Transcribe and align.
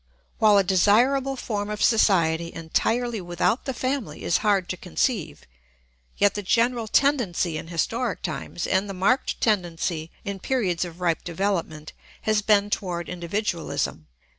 ]While 0.39 0.57
a 0.57 0.63
desirable 0.63 1.35
form 1.35 1.69
of 1.69 1.83
society 1.83 2.51
entirely 2.51 3.21
without 3.21 3.65
the 3.65 3.73
family 3.75 4.23
is 4.23 4.37
hard 4.37 4.67
to 4.69 4.75
conceive, 4.77 5.43
yet 6.17 6.33
the 6.33 6.41
general 6.41 6.87
tendency 6.87 7.55
in 7.55 7.67
historic 7.67 8.23
times, 8.23 8.65
and 8.65 8.89
the 8.89 8.95
marked 8.95 9.39
tendency 9.39 10.09
in 10.25 10.39
periods 10.39 10.85
of 10.85 11.01
ripe 11.01 11.23
development, 11.23 11.93
has 12.23 12.41
been 12.41 12.71
toward 12.71 13.09
individualism. 13.09 14.07